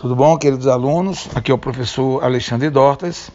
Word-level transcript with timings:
Tudo 0.00 0.16
bom, 0.16 0.38
queridos 0.38 0.66
alunos? 0.66 1.28
Aqui 1.34 1.50
é 1.50 1.54
o 1.54 1.58
professor 1.58 2.24
Alexandre 2.24 2.70
Dortas. 2.70 3.30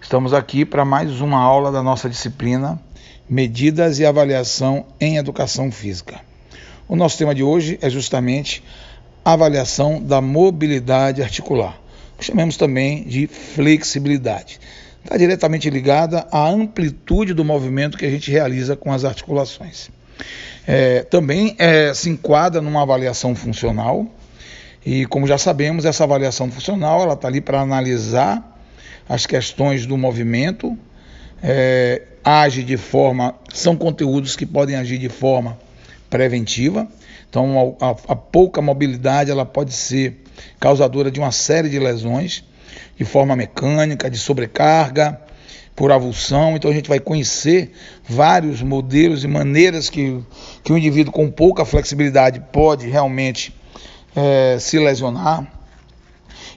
Estamos 0.00 0.34
aqui 0.34 0.64
para 0.64 0.84
mais 0.84 1.20
uma 1.20 1.38
aula 1.38 1.70
da 1.70 1.80
nossa 1.80 2.10
disciplina 2.10 2.76
Medidas 3.28 4.00
e 4.00 4.04
Avaliação 4.04 4.84
em 5.00 5.16
Educação 5.16 5.70
Física. 5.70 6.20
O 6.88 6.96
nosso 6.96 7.16
tema 7.16 7.32
de 7.32 7.44
hoje 7.44 7.78
é 7.80 7.88
justamente 7.88 8.64
avaliação 9.24 10.02
da 10.02 10.20
mobilidade 10.20 11.22
articular. 11.22 11.78
Chamamos 12.18 12.56
também 12.56 13.04
de 13.04 13.28
flexibilidade. 13.28 14.58
Está 15.04 15.16
diretamente 15.16 15.70
ligada 15.70 16.26
à 16.32 16.48
amplitude 16.48 17.32
do 17.32 17.44
movimento 17.44 17.96
que 17.96 18.06
a 18.06 18.10
gente 18.10 18.28
realiza 18.28 18.74
com 18.74 18.92
as 18.92 19.04
articulações. 19.04 19.88
É, 20.66 21.04
também 21.04 21.54
é, 21.60 21.94
se 21.94 22.10
enquadra 22.10 22.60
numa 22.60 22.82
avaliação 22.82 23.36
funcional 23.36 24.10
e 24.84 25.06
como 25.06 25.26
já 25.26 25.38
sabemos, 25.38 25.84
essa 25.84 26.04
avaliação 26.04 26.50
funcional 26.50 27.02
ela 27.02 27.14
está 27.14 27.28
ali 27.28 27.40
para 27.40 27.60
analisar 27.60 28.52
as 29.08 29.26
questões 29.26 29.86
do 29.86 29.96
movimento, 29.96 30.76
é, 31.42 32.02
age 32.24 32.62
de 32.62 32.76
forma, 32.76 33.34
são 33.52 33.76
conteúdos 33.76 34.36
que 34.36 34.46
podem 34.46 34.76
agir 34.76 34.98
de 34.98 35.08
forma 35.08 35.58
preventiva. 36.10 36.88
Então, 37.28 37.76
a, 37.80 37.90
a, 38.12 38.16
pouca 38.16 38.60
mobilidade 38.60 39.30
ela 39.30 39.46
pode 39.46 39.72
ser 39.72 40.22
causadora 40.60 41.10
de 41.10 41.18
uma 41.18 41.32
série 41.32 41.68
de 41.68 41.78
lesões 41.78 42.44
de 42.96 43.04
forma 43.04 43.34
mecânica, 43.34 44.10
de 44.10 44.18
sobrecarga, 44.18 45.18
por 45.74 45.90
avulsão. 45.90 46.56
Então, 46.56 46.70
a 46.70 46.74
gente 46.74 46.88
vai 46.88 47.00
conhecer 47.00 47.72
vários 48.06 48.62
modelos 48.62 49.24
e 49.24 49.28
maneiras 49.28 49.88
que, 49.88 50.22
que 50.62 50.72
o 50.72 50.78
indivíduo 50.78 51.12
com 51.12 51.30
pouca 51.30 51.64
flexibilidade 51.64 52.40
pode 52.52 52.86
realmente 52.88 53.54
é, 54.14 54.58
se 54.58 54.78
lesionar. 54.78 55.46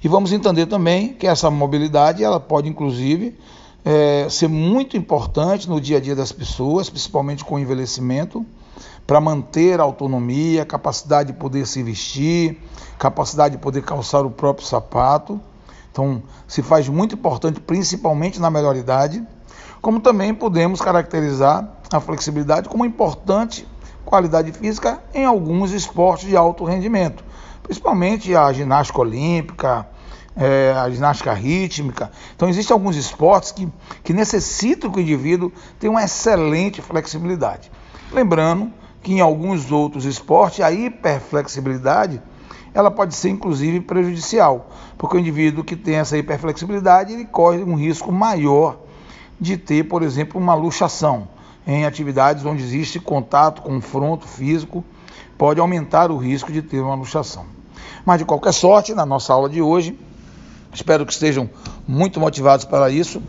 E 0.04 0.08
vamos 0.08 0.32
entender 0.32 0.66
também 0.66 1.14
que 1.14 1.28
essa 1.28 1.50
mobilidade 1.50 2.24
ela 2.24 2.40
pode 2.40 2.70
inclusive 2.70 3.38
é, 3.84 4.28
ser 4.30 4.48
muito 4.48 4.98
importante 4.98 5.70
no 5.70 5.80
dia 5.80 5.98
a 5.98 6.00
dia 6.02 6.16
das 6.16 6.32
pessoas, 6.32 6.90
principalmente 6.90 7.46
com 7.46 7.56
o 7.56 7.60
envelhecimento, 7.60 8.46
para 9.06 9.22
manter 9.22 9.80
a 9.80 9.84
autonomia, 9.84 10.66
capacidade 10.66 11.32
de 11.32 11.38
poder 11.38 11.68
se 11.68 11.84
vestir, 11.84 12.60
capacidade 12.98 13.56
de 13.56 13.62
poder 13.62 13.84
calçar 13.84 14.26
o 14.26 14.32
próprio 14.32 14.66
sapato. 14.66 15.40
Então, 15.92 16.24
se 16.48 16.64
faz 16.64 16.90
muito 16.90 17.14
importante, 17.14 17.60
principalmente 17.60 18.40
na 18.40 18.50
melhor 18.50 18.76
idade, 18.76 19.24
como 19.82 20.00
também 20.00 20.34
podemos 20.34 20.82
caracterizar 20.82 21.70
a 21.94 22.00
flexibilidade 22.00 22.68
como 22.68 22.84
importante 22.84 23.68
qualidade 24.04 24.52
física 24.52 25.00
em 25.14 25.26
alguns 25.26 25.72
esportes 25.72 26.28
de 26.28 26.36
alto 26.36 26.64
rendimento, 26.64 27.24
principalmente 27.66 28.36
a 28.36 28.54
ginástica 28.54 29.02
olímpica, 29.02 29.88
é, 30.36 30.74
a 30.78 30.90
ginástica 30.90 31.34
rítmica. 31.34 32.12
Então, 32.36 32.48
existem 32.48 32.74
alguns 32.74 32.96
esportes 32.96 33.52
que, 33.52 33.68
que 34.04 34.14
necessitam 34.14 34.92
que 34.92 35.00
o 35.00 35.02
indivíduo 35.02 35.52
tenha 35.80 35.90
uma 35.90 36.04
excelente 36.04 36.82
flexibilidade. 36.82 37.72
Lembrando 38.12 38.72
que 39.02 39.14
em 39.14 39.20
alguns 39.20 39.72
outros 39.72 40.06
esportes, 40.06 40.60
a 40.60 40.72
hiperflexibilidade 40.72 42.22
ela 42.74 42.92
pode 42.92 43.16
ser 43.16 43.30
inclusive 43.30 43.80
prejudicial, 43.80 44.70
porque 44.98 45.16
o 45.16 45.20
indivíduo 45.20 45.64
que 45.64 45.78
tem 45.78 45.96
essa 45.96 46.18
hiperflexibilidade 46.18 47.14
ele 47.14 47.26
corre 47.26 47.64
um 47.64 47.76
risco 47.76 48.12
maior 48.12 48.80
de 49.40 49.58
ter, 49.58 49.86
por 49.86 50.04
exemplo, 50.04 50.40
uma 50.40 50.54
luxação 50.54 51.30
em 51.66 51.86
atividades 51.86 52.46
onde 52.46 52.62
existe 52.62 53.00
contato, 53.00 53.62
confronto 53.62 54.28
físico, 54.28 54.84
pode 55.38 55.60
aumentar 55.60 56.12
o 56.12 56.18
risco 56.18 56.52
de 56.52 56.62
ter 56.62 56.80
uma 56.80 56.96
luxação. 56.96 57.46
Mas 58.06 58.20
de 58.20 58.26
qualquer 58.26 58.54
sorte, 58.54 58.94
na 58.94 59.06
nossa 59.06 59.34
aula 59.34 59.50
de 59.50 59.62
hoje, 59.62 59.98
espero 60.74 61.06
que 61.06 61.14
estejam 61.14 61.50
muito 61.88 62.20
motivados 62.20 62.66
para 62.66 62.90
isso. 62.90 63.22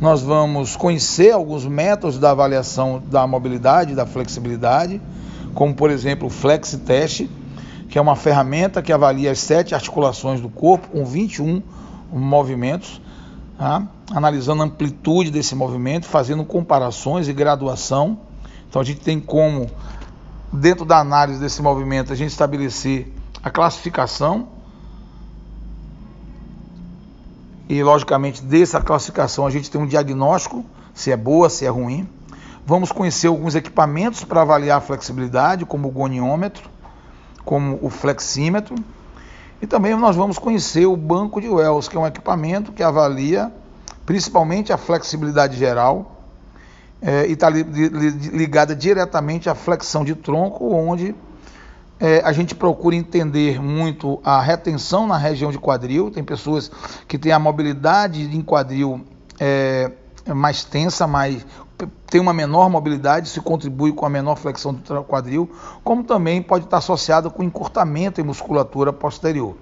Nós 0.00 0.22
vamos 0.22 0.74
conhecer 0.74 1.32
alguns 1.32 1.64
métodos 1.64 2.18
da 2.18 2.30
avaliação 2.30 3.02
da 3.06 3.26
mobilidade, 3.26 3.94
da 3.94 4.06
flexibilidade, 4.06 5.00
como 5.54 5.74
por 5.74 5.90
exemplo 5.90 6.26
o 6.26 6.30
Flex 6.30 6.78
Test, 6.84 7.26
que 7.88 7.98
é 7.98 8.00
uma 8.00 8.16
ferramenta 8.16 8.82
que 8.82 8.92
avalia 8.92 9.30
as 9.30 9.38
sete 9.38 9.74
articulações 9.74 10.40
do 10.40 10.48
corpo 10.48 10.88
com 10.88 11.04
21 11.04 11.62
movimentos 12.10 13.00
tá? 13.62 13.86
analisando 14.12 14.62
a 14.62 14.66
amplitude 14.66 15.30
desse 15.30 15.54
movimento, 15.54 16.06
fazendo 16.06 16.44
comparações 16.44 17.28
e 17.28 17.32
graduação. 17.32 18.18
Então 18.68 18.82
a 18.82 18.84
gente 18.84 19.00
tem 19.00 19.20
como, 19.20 19.70
dentro 20.52 20.84
da 20.84 20.98
análise 20.98 21.40
desse 21.40 21.62
movimento, 21.62 22.12
a 22.12 22.16
gente 22.16 22.30
estabelecer 22.30 23.12
a 23.42 23.50
classificação 23.50 24.48
e, 27.68 27.82
logicamente, 27.82 28.42
dessa 28.42 28.80
classificação 28.80 29.46
a 29.46 29.50
gente 29.50 29.70
tem 29.70 29.80
um 29.80 29.86
diagnóstico, 29.86 30.64
se 30.92 31.10
é 31.10 31.16
boa, 31.16 31.48
se 31.48 31.64
é 31.64 31.68
ruim. 31.70 32.06
Vamos 32.66 32.92
conhecer 32.92 33.28
alguns 33.28 33.54
equipamentos 33.54 34.24
para 34.24 34.42
avaliar 34.42 34.78
a 34.78 34.80
flexibilidade, 34.80 35.64
como 35.64 35.88
o 35.88 35.90
goniômetro, 35.90 36.68
como 37.44 37.78
o 37.80 37.88
flexímetro. 37.88 38.74
E 39.60 39.66
também 39.66 39.96
nós 39.96 40.14
vamos 40.14 40.38
conhecer 40.38 40.86
o 40.86 40.96
banco 40.96 41.40
de 41.40 41.48
Wells, 41.48 41.88
que 41.88 41.96
é 41.96 42.00
um 42.00 42.06
equipamento 42.06 42.72
que 42.72 42.82
avalia 42.82 43.50
principalmente 44.04 44.72
a 44.72 44.76
flexibilidade 44.76 45.56
geral 45.56 46.11
é, 47.02 47.26
e 47.26 47.32
está 47.32 47.50
li, 47.50 47.64
li, 47.64 48.10
ligada 48.30 48.76
diretamente 48.76 49.50
à 49.50 49.54
flexão 49.54 50.04
de 50.04 50.14
tronco, 50.14 50.72
onde 50.72 51.14
é, 51.98 52.22
a 52.24 52.32
gente 52.32 52.54
procura 52.54 52.94
entender 52.94 53.60
muito 53.60 54.20
a 54.24 54.40
retenção 54.40 55.06
na 55.06 55.16
região 55.16 55.50
de 55.50 55.58
quadril. 55.58 56.10
Tem 56.10 56.22
pessoas 56.22 56.70
que 57.08 57.18
têm 57.18 57.32
a 57.32 57.40
mobilidade 57.40 58.22
em 58.22 58.40
quadril 58.40 59.04
é, 59.40 59.90
mais 60.28 60.64
tensa, 60.64 61.06
mais 61.06 61.44
tem 62.06 62.20
uma 62.20 62.32
menor 62.32 62.70
mobilidade, 62.70 63.28
se 63.28 63.40
contribui 63.40 63.92
com 63.92 64.06
a 64.06 64.08
menor 64.08 64.36
flexão 64.36 64.72
do 64.72 65.02
quadril, 65.02 65.50
como 65.82 66.04
também 66.04 66.40
pode 66.40 66.66
estar 66.66 66.76
associado 66.76 67.28
com 67.28 67.42
encurtamento 67.42 68.20
em 68.20 68.24
musculatura 68.24 68.92
posterior. 68.92 69.56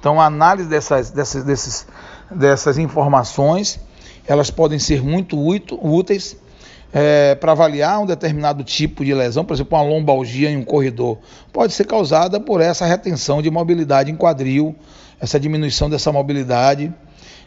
Então, 0.00 0.20
a 0.20 0.26
análise 0.26 0.68
dessas, 0.68 1.10
dessas, 1.10 1.86
dessas 2.28 2.78
informações, 2.78 3.78
elas 4.26 4.50
podem 4.50 4.80
ser 4.80 5.00
muito 5.00 5.38
úteis 5.38 6.36
é, 6.92 7.34
para 7.34 7.52
avaliar 7.52 8.00
um 8.00 8.06
determinado 8.06 8.64
tipo 8.64 9.04
de 9.04 9.14
lesão, 9.14 9.44
por 9.44 9.54
exemplo, 9.54 9.78
uma 9.78 9.84
lombalgia 9.84 10.50
em 10.50 10.56
um 10.56 10.64
corredor, 10.64 11.18
pode 11.52 11.72
ser 11.72 11.86
causada 11.86 12.40
por 12.40 12.60
essa 12.60 12.84
retenção 12.84 13.40
de 13.40 13.50
mobilidade 13.50 14.10
em 14.10 14.16
quadril, 14.16 14.74
essa 15.20 15.38
diminuição 15.38 15.88
dessa 15.88 16.10
mobilidade. 16.12 16.92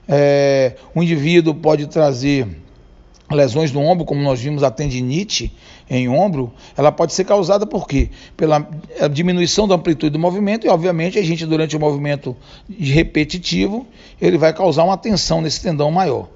É, 0.07 0.73
o 0.93 1.01
indivíduo 1.01 1.53
pode 1.53 1.87
trazer 1.87 2.47
lesões 3.31 3.71
no 3.71 3.81
ombro, 3.81 4.05
como 4.05 4.21
nós 4.21 4.39
vimos 4.39 4.63
a 4.63 4.71
tendinite 4.71 5.53
em 5.89 6.07
ombro, 6.07 6.53
ela 6.77 6.91
pode 6.91 7.13
ser 7.13 7.23
causada 7.23 7.65
por 7.65 7.87
quê? 7.87 8.09
Pela 8.37 8.67
diminuição 9.11 9.67
da 9.67 9.75
amplitude 9.75 10.11
do 10.11 10.19
movimento 10.19 10.65
e, 10.65 10.69
obviamente, 10.69 11.17
a 11.17 11.23
gente, 11.23 11.45
durante 11.45 11.75
o 11.75 11.79
movimento 11.79 12.35
repetitivo, 12.69 13.85
ele 14.21 14.37
vai 14.37 14.53
causar 14.53 14.83
uma 14.83 14.97
tensão 14.97 15.41
nesse 15.41 15.61
tendão 15.61 15.91
maior. 15.91 16.27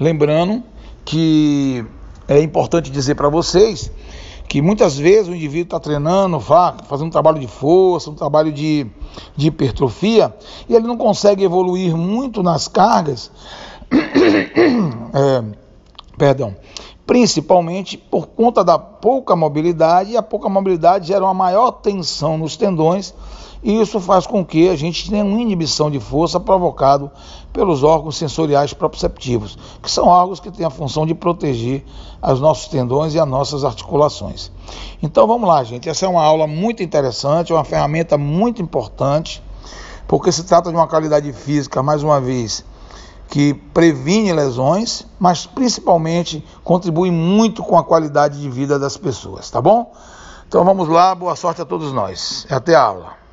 Lembrando 0.00 0.62
que 1.04 1.84
é 2.28 2.40
importante 2.40 2.90
dizer 2.90 3.14
para 3.14 3.28
vocês 3.28 3.90
que 4.48 4.62
muitas 4.62 4.96
vezes 4.96 5.28
o 5.28 5.34
indivíduo 5.34 5.64
está 5.64 5.80
treinando, 5.80 6.38
fazendo 6.40 7.06
um 7.06 7.10
trabalho 7.10 7.38
de 7.40 7.48
força, 7.48 8.10
um 8.10 8.14
trabalho 8.14 8.52
de, 8.52 8.86
de 9.36 9.48
hipertrofia, 9.48 10.34
e 10.68 10.74
ele 10.74 10.86
não 10.86 10.96
consegue 10.96 11.42
evoluir 11.42 11.96
muito 11.96 12.42
nas 12.42 12.68
cargas. 12.68 13.30
é, 13.90 15.65
perdão, 16.16 16.56
principalmente 17.06 17.96
por 17.96 18.26
conta 18.26 18.64
da 18.64 18.78
pouca 18.78 19.36
mobilidade, 19.36 20.12
e 20.12 20.16
a 20.16 20.22
pouca 20.22 20.48
mobilidade 20.48 21.08
gera 21.08 21.24
uma 21.24 21.34
maior 21.34 21.70
tensão 21.70 22.36
nos 22.36 22.56
tendões, 22.56 23.14
e 23.62 23.80
isso 23.80 23.98
faz 24.00 24.26
com 24.26 24.44
que 24.44 24.68
a 24.68 24.76
gente 24.76 25.10
tenha 25.10 25.24
uma 25.24 25.40
inibição 25.40 25.90
de 25.90 25.98
força 25.98 26.38
provocado 26.38 27.10
pelos 27.52 27.82
órgãos 27.82 28.16
sensoriais 28.16 28.72
proprioceptivos, 28.72 29.58
que 29.82 29.90
são 29.90 30.06
órgãos 30.06 30.40
que 30.40 30.50
têm 30.50 30.66
a 30.66 30.70
função 30.70 31.06
de 31.06 31.14
proteger 31.14 31.84
os 32.22 32.40
nossos 32.40 32.68
tendões 32.68 33.14
e 33.14 33.18
as 33.18 33.26
nossas 33.26 33.64
articulações. 33.64 34.52
Então 35.02 35.26
vamos 35.26 35.48
lá, 35.48 35.64
gente. 35.64 35.88
Essa 35.88 36.06
é 36.06 36.08
uma 36.08 36.22
aula 36.22 36.46
muito 36.46 36.82
interessante, 36.82 37.52
uma 37.52 37.64
ferramenta 37.64 38.18
muito 38.18 38.60
importante, 38.60 39.42
porque 40.06 40.30
se 40.30 40.44
trata 40.44 40.70
de 40.70 40.76
uma 40.76 40.86
qualidade 40.86 41.32
física, 41.32 41.82
mais 41.82 42.02
uma 42.02 42.20
vez, 42.20 42.64
que 43.28 43.54
previne 43.54 44.32
lesões, 44.32 45.06
mas 45.18 45.46
principalmente 45.46 46.44
contribui 46.62 47.10
muito 47.10 47.62
com 47.62 47.76
a 47.76 47.84
qualidade 47.84 48.40
de 48.40 48.48
vida 48.48 48.78
das 48.78 48.96
pessoas, 48.96 49.50
tá 49.50 49.60
bom? 49.60 49.92
Então 50.48 50.64
vamos 50.64 50.88
lá, 50.88 51.14
boa 51.14 51.34
sorte 51.34 51.60
a 51.60 51.64
todos 51.64 51.92
nós. 51.92 52.46
Até 52.48 52.74
a 52.74 52.82
aula. 52.82 53.25